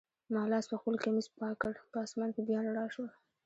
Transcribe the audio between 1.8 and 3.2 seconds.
په آسمان کي بیا رڼا شول.